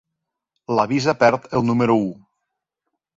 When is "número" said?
1.67-1.99